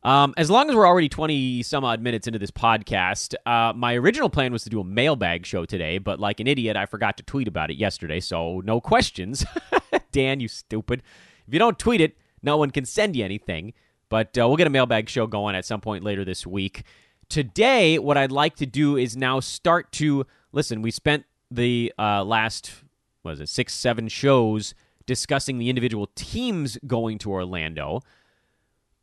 [0.04, 3.94] Um, as long as we're already 20 some odd minutes into this podcast, uh, my
[3.94, 7.16] original plan was to do a mailbag show today, but like an idiot, I forgot
[7.16, 9.44] to tweet about it yesterday, so no questions.
[10.12, 11.02] Dan, you stupid.
[11.46, 13.72] If you don't tweet it, no one can send you anything,
[14.08, 16.84] but uh, we'll get a mailbag show going at some point later this week.
[17.28, 20.80] Today, what I'd like to do is now start to listen.
[20.80, 22.72] We spent the uh, last,
[23.24, 24.74] was it, six, seven shows
[25.06, 28.02] discussing the individual teams going to Orlando.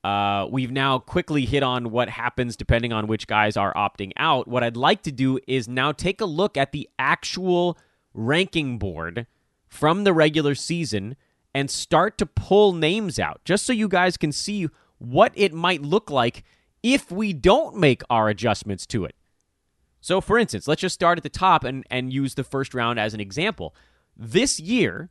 [0.05, 4.47] Uh, we've now quickly hit on what happens depending on which guys are opting out.
[4.47, 7.75] What I'd like to do is now take a look at the actual
[8.13, 9.25] ranking board
[9.67, 11.15] from the regular season
[11.55, 14.67] and start to pull names out just so you guys can see
[14.99, 16.43] what it might look like
[16.83, 19.15] if we don't make our adjustments to it.
[20.01, 22.99] So, for instance, let's just start at the top and, and use the first round
[22.99, 23.73] as an example.
[24.15, 25.09] This year,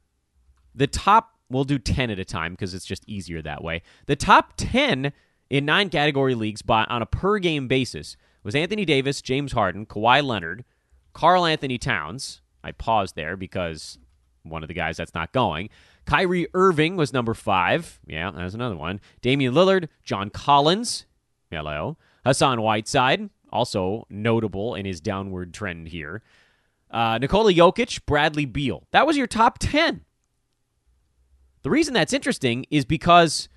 [0.72, 3.82] the top We'll do 10 at a time because it's just easier that way.
[4.06, 5.12] The top 10
[5.50, 9.86] in nine category leagues by, on a per game basis was Anthony Davis, James Harden,
[9.86, 10.64] Kawhi Leonard,
[11.12, 12.40] Karl-Anthony Towns.
[12.62, 13.98] I paused there because
[14.42, 15.70] one of the guys that's not going.
[16.06, 18.00] Kyrie Irving was number five.
[18.06, 19.00] Yeah, that's another one.
[19.22, 21.06] Damian Lillard, John Collins,
[21.50, 21.96] hello.
[22.24, 26.22] Hassan Whiteside, also notable in his downward trend here.
[26.90, 28.84] Uh, Nikola Jokic, Bradley Beal.
[28.92, 30.02] That was your top 10.
[31.64, 33.48] The reason that's interesting is because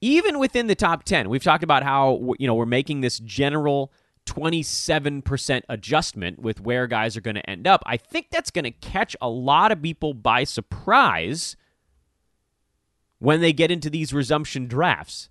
[0.00, 3.92] even within the top 10, we've talked about how you know we're making this general
[4.26, 8.70] 27% adjustment with where guys are going to end up, I think that's going to
[8.70, 11.56] catch a lot of people by surprise
[13.18, 15.28] when they get into these resumption drafts.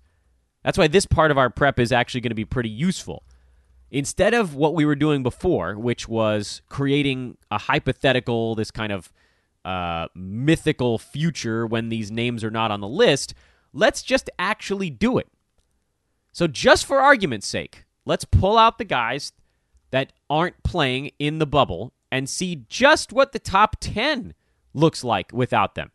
[0.62, 3.24] That's why this part of our prep is actually going to be pretty useful.
[3.90, 9.12] Instead of what we were doing before, which was creating a hypothetical, this kind of
[9.64, 13.34] uh, mythical future when these names are not on the list,
[13.72, 15.28] let's just actually do it.
[16.32, 19.32] So, just for argument's sake, let's pull out the guys
[19.90, 24.34] that aren't playing in the bubble and see just what the top 10
[24.72, 25.90] looks like without them.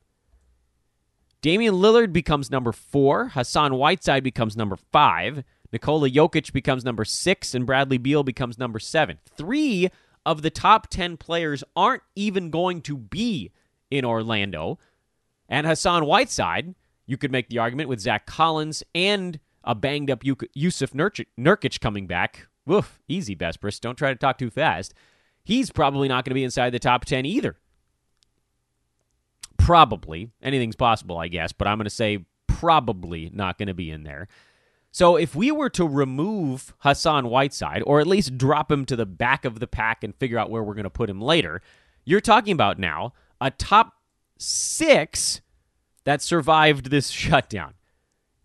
[1.41, 3.29] Damian Lillard becomes number four.
[3.29, 5.43] Hassan Whiteside becomes number five.
[5.71, 7.53] Nikola Jokic becomes number six.
[7.55, 9.19] And Bradley Beal becomes number seven.
[9.38, 9.89] Three
[10.25, 13.51] of the top 10 players aren't even going to be
[13.91, 14.80] in Orlando.
[15.47, 16.75] And Hassan Whiteside,
[17.06, 22.08] you could make the argument with Zach Collins and a banged up Jusuf Nurkic coming
[22.08, 22.47] back.
[22.65, 23.80] Woof, easy, Besbris.
[23.80, 24.93] Don't try to talk too fast.
[25.43, 27.56] He's probably not going to be inside the top 10 either.
[29.58, 30.30] Probably.
[30.41, 34.04] Anything's possible, I guess, but I'm going to say probably not going to be in
[34.04, 34.28] there.
[34.91, 39.06] So if we were to remove Hassan Whiteside, or at least drop him to the
[39.06, 41.62] back of the pack and figure out where we're going to put him later,
[42.06, 43.93] you're talking about now a top
[44.38, 45.41] six
[46.04, 47.73] that survived this shutdown.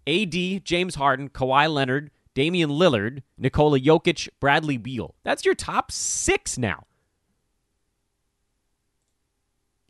[0.06, 5.14] AD, James Harden, Kawhi Leonard, Damian Lillard, Nikola Jokic, Bradley Beal.
[5.22, 6.84] That's your top six now.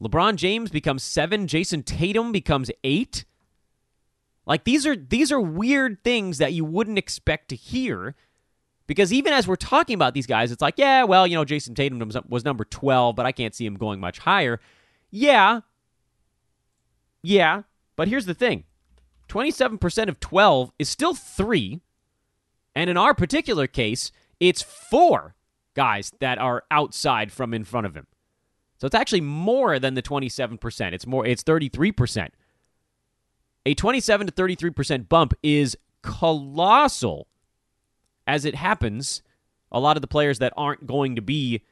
[0.00, 1.46] LeBron James becomes seven.
[1.46, 3.24] Jayson Tatum becomes eight.
[4.46, 8.14] Like these are these are weird things that you wouldn't expect to hear.
[8.86, 11.74] Because even as we're talking about these guys, it's like, yeah, well, you know, Jayson
[11.74, 14.60] Tatum was number 12, but I can't see him going much higher.
[15.14, 15.60] Yeah.
[17.22, 17.62] Yeah.
[17.94, 18.64] But here's the thing
[19.28, 21.80] 27% of 12 is still three.
[22.74, 25.36] And in our particular case, it's four
[25.74, 28.08] guys that are outside from in front of him.
[28.78, 30.92] So it's actually more than the 27%.
[30.92, 32.30] It's more it's 33%.
[33.66, 37.28] A 27 to 33% bump is colossal.
[38.26, 39.22] As it happens,
[39.70, 41.62] a lot of the players that aren't going to be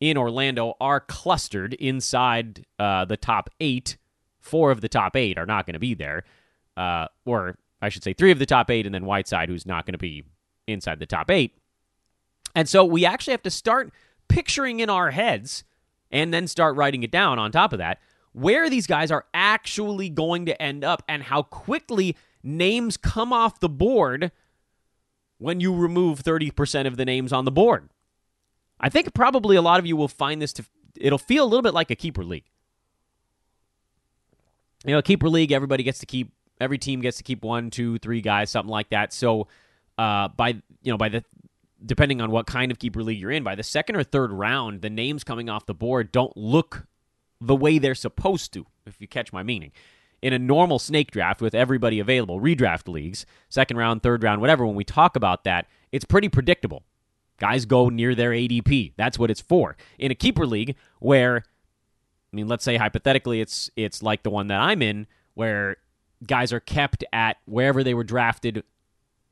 [0.00, 3.96] in Orlando are clustered inside uh, the top eight.
[4.40, 6.24] Four of the top eight are not going to be there
[6.76, 9.86] uh, or I should say three of the top eight, and then Whiteside, who's not
[9.86, 10.24] going to be
[10.66, 11.56] inside the top eight.
[12.54, 13.92] And so we actually have to start
[14.28, 15.64] picturing in our heads
[16.10, 17.98] and then start writing it down on top of that
[18.32, 23.60] where these guys are actually going to end up and how quickly names come off
[23.60, 24.30] the board
[25.38, 27.88] when you remove 30% of the names on the board.
[28.80, 30.64] I think probably a lot of you will find this to
[30.98, 32.44] it'll feel a little bit like a keeper league.
[34.84, 37.98] You know, keeper league, everybody gets to keep every team gets to keep one, two,
[37.98, 39.12] three guys, something like that.
[39.12, 39.48] So
[39.98, 40.48] uh, by
[40.82, 41.24] you know by the
[41.84, 44.82] depending on what kind of keeper league you're in, by the second or third round,
[44.82, 46.86] the names coming off the board don't look
[47.40, 48.66] the way they're supposed to.
[48.86, 49.72] If you catch my meaning.
[50.22, 54.64] In a normal snake draft with everybody available, redraft leagues, second round, third round, whatever,
[54.64, 56.82] when we talk about that, it's pretty predictable.
[57.38, 58.92] Guys go near their ADP.
[58.96, 59.76] That's what it's for.
[59.98, 61.44] In a keeper league where
[62.32, 65.76] I mean, let's say hypothetically it's it's like the one that I'm in where
[66.26, 68.64] guys are kept at wherever they were drafted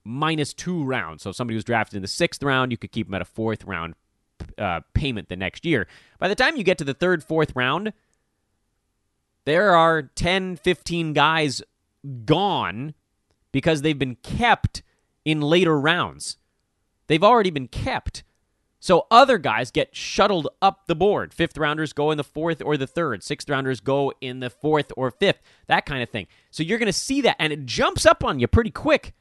[0.04, 1.22] minus two rounds.
[1.22, 3.26] So if somebody was drafted in the sixth round, you could keep them at a
[3.26, 3.94] fourth round
[4.58, 5.86] uh, payment the next year.
[6.18, 7.92] By the time you get to the third, fourth round,
[9.44, 11.62] there are 10, 15 guys
[12.24, 12.94] gone
[13.52, 14.82] because they've been kept
[15.24, 16.36] in later rounds.
[17.06, 18.24] They've already been kept.
[18.80, 21.32] So other guys get shuttled up the board.
[21.32, 23.22] Fifth rounders go in the fourth or the third.
[23.22, 25.40] Sixth rounders go in the fourth or fifth.
[25.68, 26.26] That kind of thing.
[26.50, 29.14] So you're going to see that, and it jumps up on you pretty quick,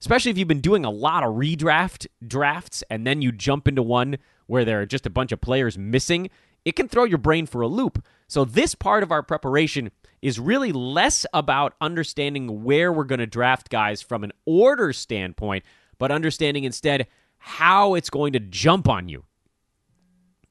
[0.00, 3.82] especially if you've been doing a lot of redraft drafts, and then you jump into
[3.82, 6.30] one where there are just a bunch of players missing.
[6.64, 8.04] It can throw your brain for a loop.
[8.28, 13.26] So this part of our preparation is really less about understanding where we're going to
[13.26, 15.64] draft guys from an order standpoint,
[16.02, 17.06] but understanding instead
[17.38, 19.22] how it's going to jump on you.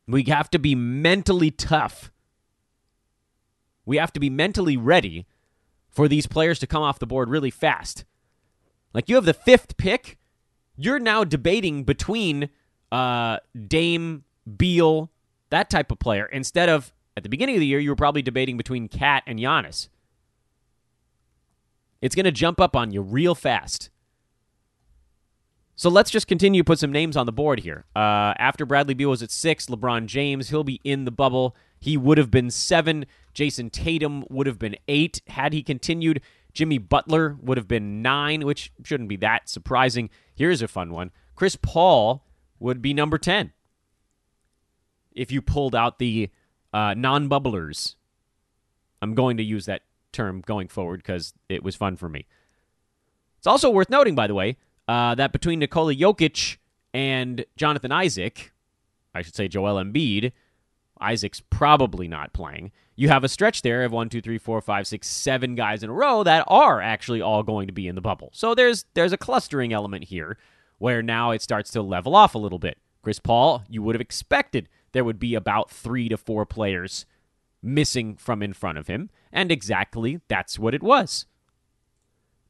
[0.07, 2.09] We have to be mentally tough.
[3.85, 5.27] We have to be mentally ready
[5.89, 8.05] for these players to come off the board really fast.
[8.93, 10.17] Like you have the fifth pick,
[10.77, 12.49] you're now debating between
[12.89, 14.23] uh, Dame,
[14.55, 15.11] Beal,
[15.49, 18.21] that type of player, instead of at the beginning of the year, you were probably
[18.21, 19.89] debating between KAT and Giannis.
[22.01, 23.89] It's going to jump up on you real fast.
[25.81, 27.85] So let's just continue to put some names on the board here.
[27.95, 31.55] Uh, after Bradley Beal was at six, LeBron James, he'll be in the bubble.
[31.79, 33.07] He would have been seven.
[33.33, 36.21] Jayson Tatum would have been eight had he continued.
[36.53, 40.11] Jimmy Butler would have been nine, which shouldn't be that surprising.
[40.35, 42.27] Here's a fun one Chris Paul
[42.59, 43.51] would be number 10.
[45.13, 46.29] If you pulled out the
[46.71, 47.95] uh, non bubblers,
[49.01, 52.27] I'm going to use that term going forward because it was fun for me.
[53.39, 54.57] It's also worth noting, by the way,
[54.91, 56.57] uh, that between Nikola Jokic
[56.93, 58.51] and Jonathan Isaac,
[59.15, 60.33] I should say Joel Embiid,
[60.99, 62.73] Isaac's probably not playing.
[62.97, 65.89] You have a stretch there of one, two, three, four, five, six, seven guys in
[65.89, 68.31] a row that are actually all going to be in the bubble.
[68.33, 70.37] So there's there's a clustering element here
[70.77, 72.77] where now it starts to level off a little bit.
[73.01, 77.05] Chris Paul, you would have expected there would be about three to four players
[77.63, 81.27] missing from in front of him, and exactly that's what it was.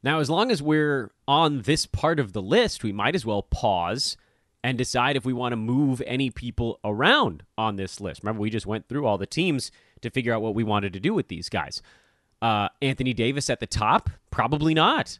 [0.02, 3.42] Now, as long as we're on this part of the list, we might as well
[3.42, 4.16] pause
[4.64, 8.22] and decide if we want to move any people around on this list.
[8.22, 11.00] Remember, we just went through all the teams to figure out what we wanted to
[11.00, 11.82] do with these guys.
[12.40, 14.10] Uh, Anthony Davis at the top?
[14.30, 15.18] Probably not.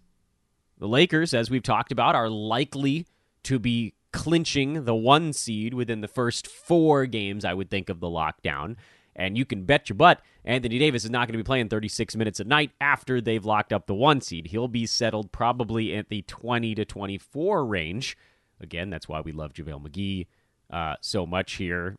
[0.79, 3.07] The Lakers, as we've talked about, are likely
[3.45, 8.01] to be clinching the one seed within the first four games, I would think, of
[8.01, 8.77] the lockdown.
[9.15, 12.17] And you can bet your butt Anthony Davis is not going to be playing 36
[12.17, 14.49] minutes a night after they've locked up the one seed.
[14.49, 18.17] He'll be settled probably at the 20 to 24 range.
[18.61, 20.27] Again, that's why we love JaVale McGee
[20.71, 21.97] uh, so much here,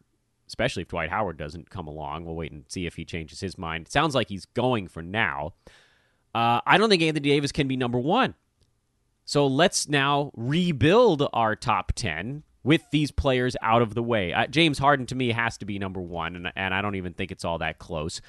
[0.48, 2.26] especially if Dwight Howard doesn't come along.
[2.26, 3.88] We'll wait and see if he changes his mind.
[3.88, 5.54] Sounds like he's going for now.
[6.36, 8.36] Uh, I don't think Anthony Davis can be number one.
[9.26, 14.34] So let's now rebuild our top 10 with these players out of the way.
[14.34, 17.14] Uh, James Harden to me has to be number one, and, and I don't even
[17.14, 18.22] think it's all that close.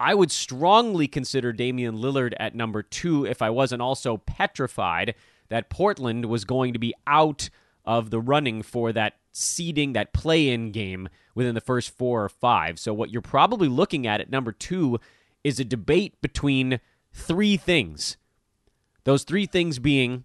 [0.00, 5.14] I would strongly consider Damian Lillard at number two if I wasn't also petrified
[5.48, 7.50] that Portland was going to be out
[7.84, 12.28] of the running for that seeding, that play in game within the first four or
[12.28, 12.78] five.
[12.78, 14.98] So, what you're probably looking at at number two
[15.44, 16.80] is a debate between
[17.12, 18.16] three things.
[19.04, 20.24] Those three things being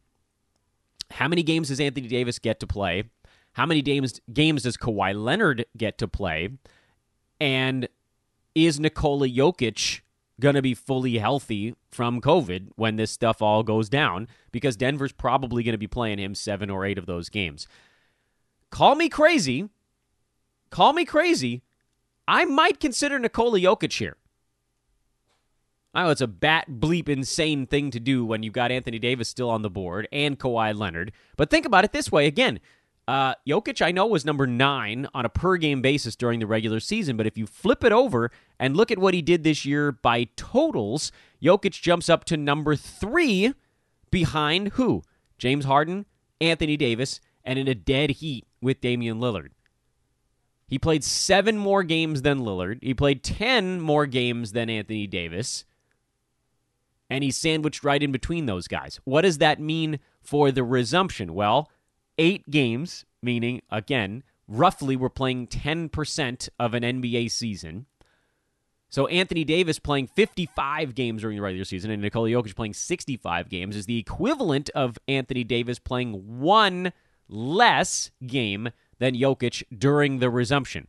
[1.11, 3.03] how many games does Anthony Davis get to play?
[3.57, 6.49] How many games games does Kawhi Leonard get to play?
[7.41, 7.89] And
[8.53, 10.01] is Nikola Jokic
[10.39, 14.27] going to be fully healthy from COVID when this stuff all goes down?
[14.51, 17.67] Because Denver's probably going to be playing him seven or eight of those games.
[18.69, 19.69] Call me crazy.
[20.69, 21.63] Call me crazy.
[22.27, 24.17] I might consider Nikola Jokic here.
[25.95, 29.29] I know it's a bat bleep insane thing to do when you've got Anthony Davis
[29.29, 31.11] still on the board and Kawhi Leonard.
[31.37, 32.59] But think about it this way again.
[33.07, 36.81] Uh, Jokic, I know, was number nine on a per game basis during the regular
[36.81, 39.93] season, but if you flip it over and look at what he did this year
[39.93, 43.53] by totals, Jokic jumps up to number three
[44.11, 45.03] behind who?
[45.37, 46.05] James Harden,
[46.41, 49.51] Anthony Davis, and in a dead heat with Damian Lillard.
[50.67, 52.83] He played seven more games than Lillard.
[52.83, 55.63] He played 10 more games than Anthony Davis.
[57.09, 58.99] And he's sandwiched right in between those guys.
[59.05, 61.33] What does that mean for the resumption?
[61.33, 61.71] Well,
[62.17, 67.85] eight games, meaning, again, roughly we're playing 10% of an NBA season.
[68.89, 73.49] So Anthony Davis playing 55 games during the regular season and Nikola Jokic playing 65
[73.49, 76.93] games is the equivalent of Anthony Davis playing one
[77.27, 80.87] less game than Jokic during the resumption.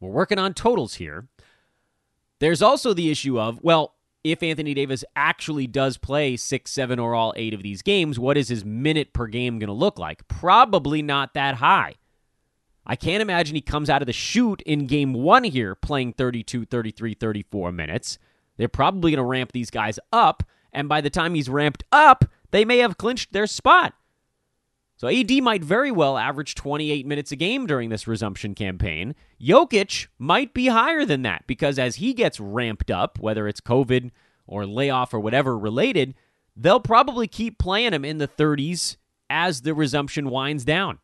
[0.00, 1.28] We're working on totals here.
[2.38, 3.94] There's also the issue of, well,
[4.32, 8.36] if Anthony Davis actually does play six, seven, or all eight of these games, what
[8.36, 10.26] is his minute per game going to look like?
[10.28, 11.94] Probably not that high.
[12.86, 16.66] I can't imagine he comes out of the chute in game one here playing 32,
[16.66, 18.18] 33, 34 minutes.
[18.56, 22.24] They're probably going to ramp these guys up, and by the time he's ramped up,
[22.52, 23.94] they may have clinched their spot.
[24.96, 29.14] So AD might very well average 28 minutes a game during this resumption campaign.
[29.40, 34.10] Jokic might be higher than that because as he gets ramped up, whether it's COVID
[34.46, 36.14] or layoff or whatever related,
[36.56, 38.96] they'll probably keep playing him in the 30s
[39.28, 40.98] as the resumption winds down.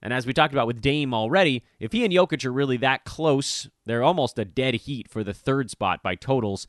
[0.00, 3.04] And as we talked about with Dame already, if he and Jokic are really that
[3.04, 6.68] close, they're almost a dead heat for the third spot by totals.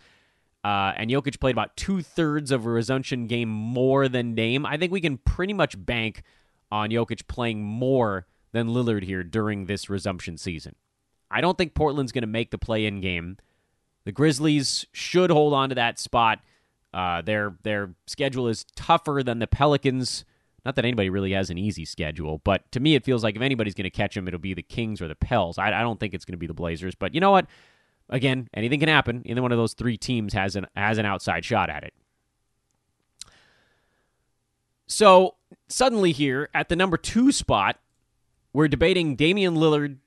[0.68, 4.66] Uh, and Jokic played about two thirds of a resumption game more than Dame.
[4.66, 6.24] I think we can pretty much bank
[6.70, 10.76] on Jokic playing more than Lillard here during this resumption season.
[11.32, 13.38] I don't think Portland's going to make the play in game.
[14.04, 16.40] The Grizzlies should hold on to that spot.
[16.94, 20.26] Uh, their their schedule is tougher than the Pelicans.
[20.66, 23.42] Not that anybody really has an easy schedule, but to me, it feels like if
[23.42, 25.58] anybody's going to catch them, it'll be the Kings or the Pels.
[25.58, 26.94] I, I don't think it's going to be the Blazers.
[26.94, 27.46] But you know what?
[28.10, 29.22] Again, anything can happen.
[29.26, 31.94] Either one of those three teams has an has an outside shot at it.
[34.88, 35.36] So
[35.68, 37.80] suddenly here at the number two spot,
[38.54, 39.98] we're debating Damian Lillard,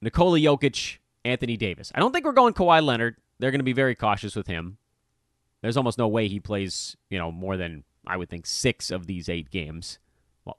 [0.00, 1.92] Nikola Jokic, Anthony Davis.
[1.94, 3.16] I don't think we're going Kawhi Leonard.
[3.38, 4.78] They're going to be very cautious with him.
[5.60, 9.06] There's almost no way he plays, you know, more than I would think, six of
[9.06, 9.98] these eight games.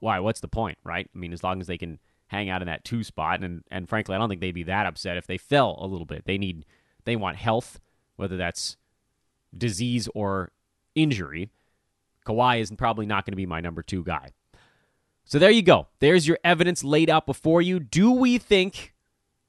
[0.00, 0.20] Why?
[0.20, 1.08] What's the point, right?
[1.12, 1.98] I mean, as long as they can
[2.28, 4.86] hang out in that two spot, and and frankly, I don't think they'd be that
[4.86, 6.24] upset if they fell a little bit.
[6.24, 6.64] They need,
[7.04, 7.80] they want health,
[8.16, 8.76] whether that's
[9.56, 10.52] disease or
[10.94, 11.50] injury.
[12.26, 14.32] Kawhi is probably not going to be my number two guy.
[15.24, 15.88] So there you go.
[16.00, 17.80] There's your evidence laid out before you.
[17.80, 18.94] Do we think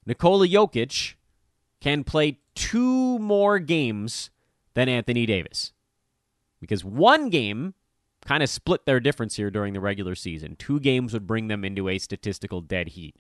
[0.05, 1.15] Nikola Jokic
[1.79, 4.29] can play two more games
[4.73, 5.71] than Anthony Davis?
[6.59, 7.75] Because one game
[8.25, 10.55] kind of split their difference here during the regular season.
[10.55, 13.15] Two games would bring them into a statistical dead heat.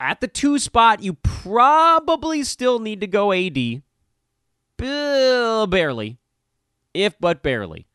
[0.00, 3.82] At the two spot, you probably still need to go AD.
[4.76, 6.18] Barely.
[6.94, 7.86] If but barely.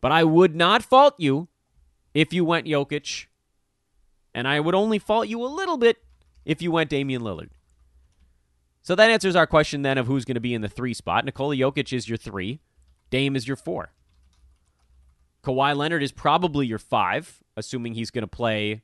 [0.00, 1.48] But I would not fault you
[2.12, 3.26] if you went Jokic.
[4.34, 5.96] And I would only fault you a little bit
[6.44, 7.50] if you went Damian Lillard.
[8.82, 11.24] So that answers our question then of who's going to be in the three spot.
[11.24, 12.60] Nikola Jokic is your three.
[13.10, 13.92] Dame is your four.
[15.48, 18.82] Kawhi Leonard is probably your five, assuming he's going to play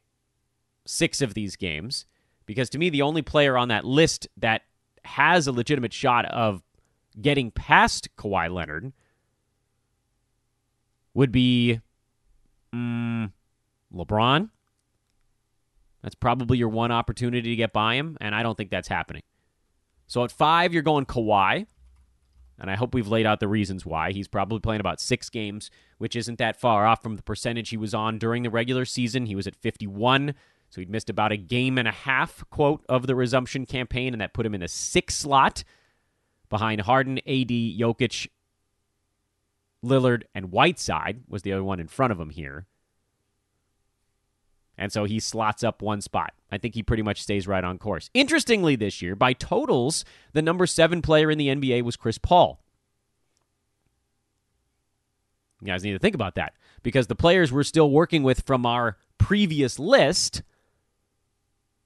[0.86, 2.06] six of these games.
[2.46, 4.62] Because to me, the only player on that list that
[5.04, 6.62] has a legitimate shot of
[7.20, 8.94] getting past Kawhi Leonard
[11.12, 11.80] would be
[12.74, 13.30] mm,
[13.94, 14.48] LeBron.
[16.02, 19.22] That's probably your one opportunity to get by him, and I don't think that's happening.
[20.06, 21.66] So at five, you're going Kawhi.
[22.58, 24.12] And I hope we've laid out the reasons why.
[24.12, 27.76] He's probably playing about six games, which isn't that far off from the percentage he
[27.76, 29.26] was on during the regular season.
[29.26, 30.34] He was at 51,
[30.70, 34.20] so he'd missed about a game and a half, quote, of the resumption campaign, and
[34.20, 35.64] that put him in the sixth slot
[36.48, 38.28] behind Harden, AD, Jokic,
[39.84, 42.66] Lillard, and Whiteside was the other one in front of him here.
[44.76, 46.32] And so he slots up one spot.
[46.50, 48.10] I think he pretty much stays right on course.
[48.12, 52.60] Interestingly, this year, by totals, the number seven player in the NBA was Chris Paul.
[55.60, 58.66] You guys need to think about that because the players we're still working with from
[58.66, 60.42] our previous list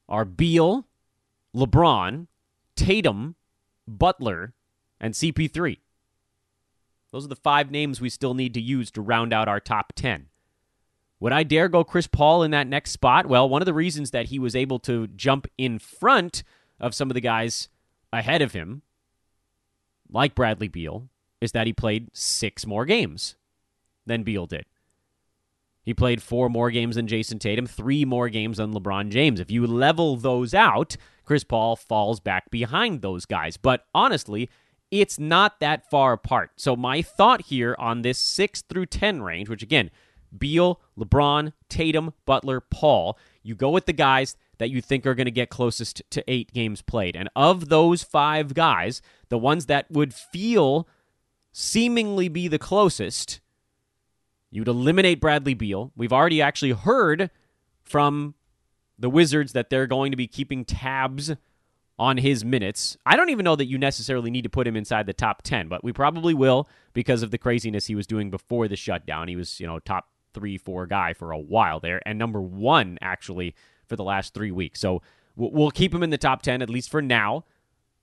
[0.09, 0.87] are Beal,
[1.55, 2.27] LeBron,
[2.75, 3.37] Tatum,
[3.87, 4.55] Butler,
[5.01, 5.79] and CP3.
[7.13, 9.93] Those are the five names we still need to use to round out our top
[9.95, 10.28] 10.
[11.21, 13.27] Would I dare go Chris Paul in that next spot?
[13.27, 16.43] Well, one of the reasons that he was able to jump in front
[16.79, 17.69] of some of the guys
[18.13, 18.83] ahead of him,
[20.11, 21.09] like Bradley Beal,
[21.41, 23.37] is that he played six more games
[24.07, 24.65] than Beal did.
[25.83, 29.41] He played four more games than Jayson Tatum, three more games than LeBron James.
[29.41, 33.57] If you level those out, Chris Paul falls back behind those guys.
[33.57, 34.51] But honestly,
[34.91, 36.51] it's not that far apart.
[36.57, 39.91] So my thought here on this 6 through 10 range, which again,
[40.37, 43.19] Beal, LeBron, Tatum, Butler, Paul.
[43.43, 46.53] You go with the guys that you think are going to get closest to eight
[46.53, 47.17] games played.
[47.17, 50.89] And of those five guys, the ones that would feel
[51.53, 53.41] seemingly be the closest,
[54.51, 55.93] you'd eliminate Bradley Beal.
[55.97, 57.31] We've already actually heard
[57.83, 58.35] from
[58.99, 61.33] the Wizards that they're going to be keeping tabs
[61.99, 62.97] on his minutes.
[63.05, 65.69] I don't even know that you necessarily need to put him inside the top 10,
[65.69, 69.29] but we probably will because of the craziness he was doing before the shutdown.
[69.29, 72.99] He was, you know, top three, four guy for a while there, and number one
[73.01, 73.55] actually
[73.87, 74.81] for the last three weeks.
[74.81, 75.03] So
[75.37, 77.45] we'll keep him in the top 10, at least for now.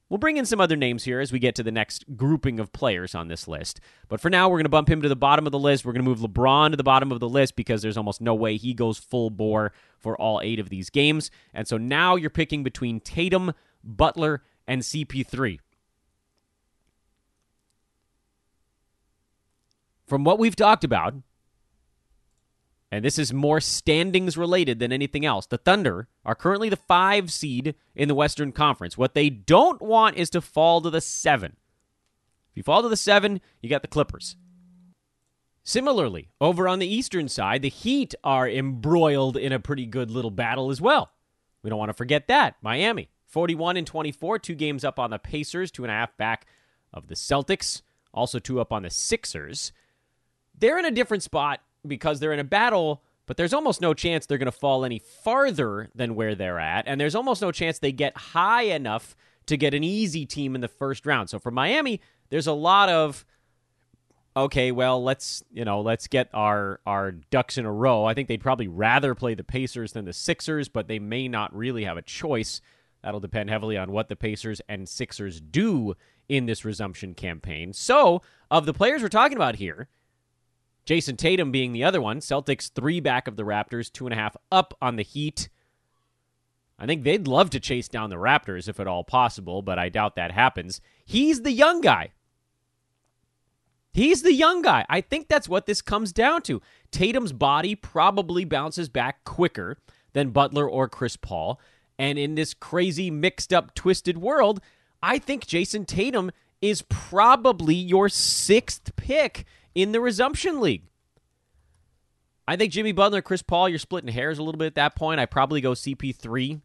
[0.07, 2.71] We'll bring in some other names here as we get to the next grouping of
[2.71, 3.79] players on this list.
[4.07, 5.83] But for now, we're going to bump him to the bottom of the list.
[5.83, 8.35] We're going to move LeBron to the bottom of the list because there's almost no
[8.35, 11.31] way he goes full bore for all eight of these games.
[11.55, 13.53] And so now you're picking between Tatum,
[13.83, 15.59] Butler, and CP3.
[20.05, 21.15] From what we've talked about,
[22.91, 25.45] and this is more standings related than anything else.
[25.45, 28.97] The Thunder are currently the five seed in the Western Conference.
[28.97, 31.57] What they don't want is to fall to the seven.
[32.51, 34.35] If you fall to the seven, you got the Clippers.
[35.63, 40.29] Similarly, over on the Eastern side, the Heat are embroiled in a pretty good little
[40.29, 41.11] battle as well.
[41.63, 42.55] We don't want to forget that.
[42.61, 46.45] Miami, 41 and 24, two games up on the Pacers, two and a half back
[46.93, 47.81] of the Celtics,
[48.13, 49.73] also two up on the Sixers.
[50.57, 54.25] They're in a different spot because they're in a battle, but there's almost no chance
[54.25, 56.87] they're going to fall any farther than where they're at.
[56.87, 59.15] And there's almost no chance they get high enough
[59.47, 61.29] to get an easy team in the first round.
[61.29, 63.25] So for Miami, there's a lot of
[64.37, 68.05] okay, well, let's, you know, let's get our our ducks in a row.
[68.05, 71.55] I think they'd probably rather play the Pacers than the Sixers, but they may not
[71.55, 72.61] really have a choice.
[73.03, 75.95] That'll depend heavily on what the Pacers and Sixers do
[76.27, 77.71] in this resumption campaign.
[77.71, 79.87] So, of the players we're talking about here,
[80.85, 82.19] Jayson Tatum being the other one.
[82.19, 85.49] Celtics three back of the Raptors, two and a half up on the Heat.
[86.77, 89.89] I think they'd love to chase down the Raptors if at all possible, but I
[89.89, 90.81] doubt that happens.
[91.05, 92.11] He's the young guy.
[93.93, 94.85] He's the young guy.
[94.89, 96.61] I think that's what this comes down to.
[96.91, 99.77] Tatum's body probably bounces back quicker
[100.11, 101.61] than Butler or Chris Paul.
[101.97, 104.59] And in this crazy, mixed up, twisted world,
[105.01, 106.31] I think Jayson Tatum
[106.61, 109.45] is probably your sixth pick
[109.75, 110.83] in the resumption league.
[112.47, 115.19] I think Jimmy Butler, Chris Paul, you're splitting hairs a little bit at that point.
[115.19, 116.61] I probably go CP3.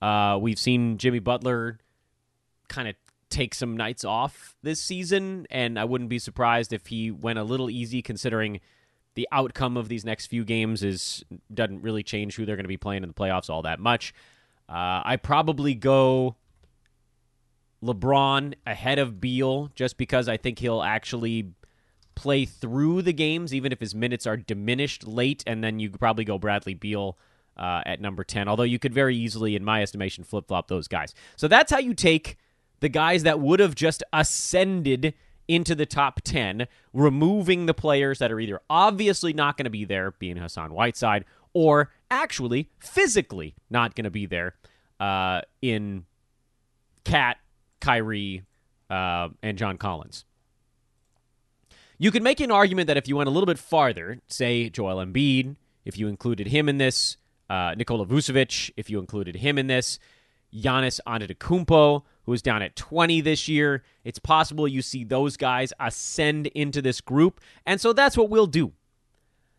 [0.00, 1.78] Uh, we've seen Jimmy Butler
[2.68, 2.94] kind of
[3.30, 7.44] take some nights off this season, and I wouldn't be surprised if he went a
[7.44, 8.60] little easy considering
[9.14, 12.68] the outcome of these next few games is doesn't really change who they're going to
[12.68, 14.14] be playing in the playoffs all that much.
[14.68, 16.36] Uh, I probably go
[17.82, 21.52] LeBron ahead of Beal just because I think he'll actually
[22.14, 26.24] play through the games, even if his minutes are diminished late, and then you probably
[26.24, 27.18] go Bradley Beal
[27.56, 30.88] uh, at number 10, although you could very easily, in my estimation, flip flop those
[30.88, 31.14] guys.
[31.36, 32.36] So that's how you take
[32.80, 35.14] the guys that would have just ascended
[35.46, 39.84] into the top 10, removing the players that are either obviously not going to be
[39.84, 44.54] there, being Hassan Whiteside, or actually physically not going to be there
[45.00, 46.06] uh, in
[47.04, 47.38] KAT,
[47.80, 48.42] Kyrie,
[48.90, 50.24] uh, and John Collins.
[51.98, 55.04] You could make an argument that if you went a little bit farther, say Joel
[55.04, 57.16] Embiid, if you included him in this,
[57.48, 59.98] uh, Nikola Vucevic, if you included him in this,
[60.54, 65.72] Giannis Antetokounmpo, who is down at 20 this year, it's possible you see those guys
[65.78, 68.72] ascend into this group, and so that's what we'll do.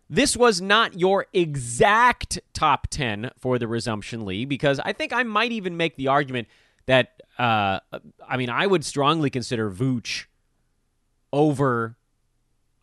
[0.10, 5.24] This was not your exact top 10 for the resumption league because I think I
[5.24, 6.48] might even make the argument
[6.86, 7.80] that, uh,
[8.28, 10.26] I mean, I would strongly consider Vooch
[11.34, 11.98] over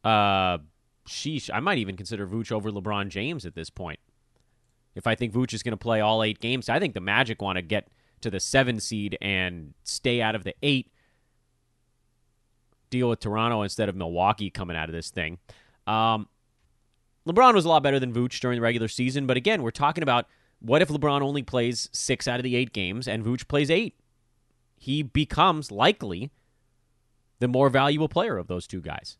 [0.04, 0.58] uh,
[1.06, 4.00] sheesh, I might even consider Vooch over LeBron James at this point.
[4.94, 7.40] If I think Vooch is going to play all eight games, I think the Magic
[7.40, 7.88] want to get
[8.20, 10.90] to the seven seed and stay out of the eight.
[12.90, 15.38] Deal with Toronto instead of Milwaukee coming out of this thing.
[15.86, 16.28] Um,
[17.26, 20.02] LeBron was a lot better than Vooch during the regular season, but again, we're talking
[20.02, 20.26] about
[20.60, 23.96] what if LeBron only plays six out of the eight games and Vooch plays eight?
[24.78, 26.30] He becomes likely
[27.38, 29.16] the more valuable player of those two guys.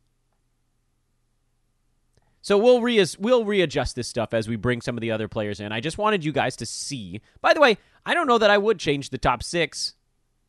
[2.42, 5.60] So we'll re- we'll readjust this stuff as we bring some of the other players
[5.60, 5.72] in.
[5.72, 7.20] I just wanted you guys to see.
[7.40, 9.94] By the way, I don't know that I would change the top six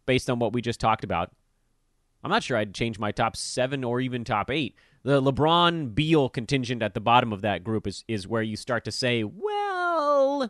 [0.06, 1.32] based on what we just talked about.
[2.24, 4.76] I'm not sure I'd change my top seven or even top eight.
[5.04, 8.86] The LeBron Beal contingent at the bottom of that group is is where you start
[8.86, 10.50] to say, well,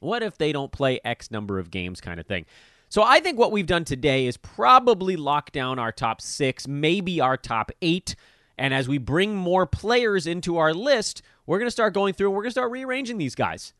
[0.00, 2.44] what if they don't play X number of games, kind of thing.
[2.90, 7.20] So I think what we've done today is probably lock down our top six, maybe
[7.20, 8.16] our top eight.
[8.58, 12.28] And as we bring more players into our list, we're going to start going through
[12.28, 13.72] and we're going to start rearranging these guys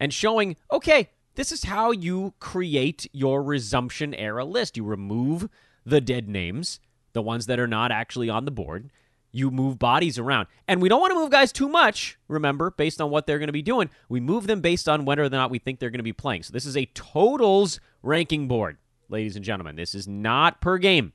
[0.00, 4.76] and showing, okay, this is how you create your resumption era list.
[4.76, 5.48] You remove
[5.86, 6.80] the dead names,
[7.12, 8.90] the ones that are not actually on the board.
[9.30, 10.48] You move bodies around.
[10.68, 13.46] And we don't want to move guys too much, remember, based on what they're going
[13.46, 13.88] to be doing.
[14.08, 16.42] We move them based on whether or not we think they're going to be playing.
[16.42, 18.76] So this is a totals ranking board,
[19.08, 19.76] ladies and gentlemen.
[19.76, 21.14] This is not per game.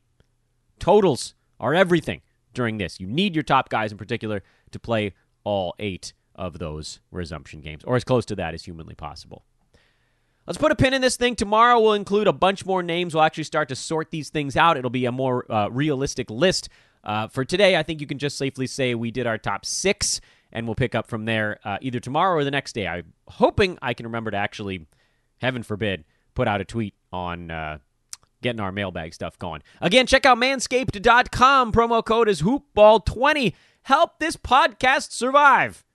[0.80, 2.22] Totals are everything
[2.58, 3.00] during this.
[3.00, 5.14] You need your top guys in particular to play
[5.46, 9.46] all eight of those resumption games, or as close to that as humanly possible.
[10.46, 11.36] Let's put a pin in this thing.
[11.36, 13.14] Tomorrow we'll include a bunch more names.
[13.14, 14.78] We'll actually start to sort these things out.
[14.78, 16.70] It'll be a more uh, realistic list.
[17.04, 20.20] Uh, for today, I think you can just safely say we did our top six,
[20.52, 22.88] and we'll pick up from there uh, either tomorrow or the next day.
[22.88, 24.88] I'm hoping I can remember to actually,
[25.40, 27.78] heaven forbid, put out a tweet on uh,
[28.42, 29.62] getting our mailbag stuff going.
[29.82, 31.72] Again, check out manscaped.com.
[31.72, 33.54] Promo code is hoopball20.
[33.84, 35.86] Help this podcast survive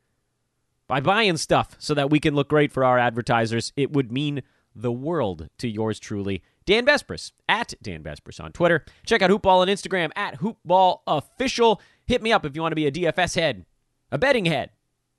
[0.88, 3.72] by buying stuff so that we can look great for our advertisers.
[3.76, 4.43] It would mean
[4.74, 6.43] the world to yours truly.
[6.64, 8.84] Dan Besbris at Dan Besbris on Twitter.
[9.05, 11.80] Check out Hoopball on Instagram at Hoopball Official.
[12.07, 13.66] Hit me up if you want to be a DFS head,
[14.11, 14.70] a betting head,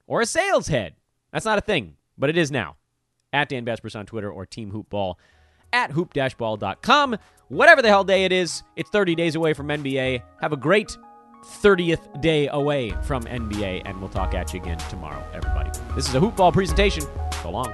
[0.08, 0.96] or a sales head.
[1.32, 2.78] That's not a thing, but it is now.
[3.32, 5.16] At Dan Besbris on Twitter or Team Hoopball
[5.74, 7.18] at hoop-ball.com.
[7.50, 10.24] Whatever the hell day it is, it's 30 days away from NBA.
[10.42, 10.98] Have a great
[11.44, 15.70] 30th day away from NBA, and we'll talk at you again tomorrow, everybody.
[15.96, 17.04] This is a Hoopball presentation.
[17.42, 17.74] So long.